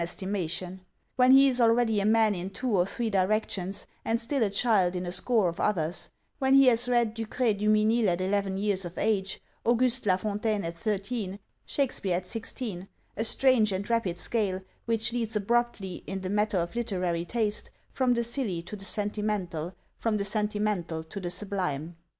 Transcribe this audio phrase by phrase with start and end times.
[0.01, 0.79] 7 estimation,
[1.15, 4.49] when he is already a man in two or three direc tions, and still a
[4.49, 8.83] child in a score of others, when he has read Ducray Duminil at eleven years
[8.83, 11.37] of age, Auguste la Fon taine at thirteen,
[11.67, 16.75] Shakespeare at sixteen,— a strange and rapid scale, which leads abruptly, in the matter of
[16.75, 21.95] literary taste, from the silly to the sentimental, from the sentimental to the sublime.